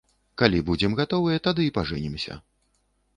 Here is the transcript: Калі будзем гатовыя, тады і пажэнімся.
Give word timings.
Калі 0.41 0.61
будзем 0.69 0.95
гатовыя, 0.99 1.43
тады 1.47 1.65
і 1.67 1.73
пажэнімся. 1.77 2.39